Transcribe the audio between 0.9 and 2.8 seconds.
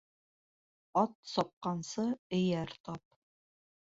Ат сапҡансы, эйәр